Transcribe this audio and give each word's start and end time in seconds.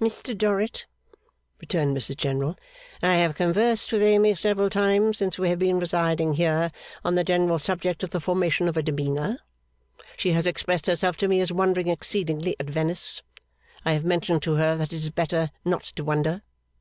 'Mr 0.00 0.38
Dorrit,' 0.38 0.86
returned 1.58 1.96
Mrs 1.96 2.16
General, 2.16 2.56
'I 3.02 3.16
have 3.16 3.34
conversed 3.34 3.90
with 3.90 4.02
Amy 4.02 4.32
several 4.36 4.70
times 4.70 5.18
since 5.18 5.36
we 5.36 5.48
have 5.48 5.58
been 5.58 5.80
residing 5.80 6.34
here, 6.34 6.70
on 7.04 7.16
the 7.16 7.24
general 7.24 7.58
subject 7.58 8.04
of 8.04 8.10
the 8.10 8.20
formation 8.20 8.68
of 8.68 8.76
a 8.76 8.84
demeanour. 8.84 9.40
She 10.16 10.30
has 10.30 10.46
expressed 10.46 10.86
herself 10.86 11.16
to 11.16 11.26
me 11.26 11.40
as 11.40 11.50
wondering 11.50 11.88
exceedingly 11.88 12.54
at 12.60 12.70
Venice. 12.70 13.22
I 13.84 13.94
have 13.94 14.04
mentioned 14.04 14.44
to 14.44 14.54
her 14.54 14.76
that 14.76 14.92
it 14.92 14.96
is 14.98 15.10
better 15.10 15.50
not 15.64 15.82
to 15.96 16.04
wonder. 16.04 16.42